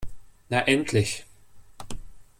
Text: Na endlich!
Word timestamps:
Na 0.49 0.61
endlich! 0.63 1.25